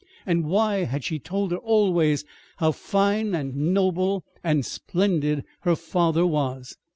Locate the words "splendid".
4.65-5.43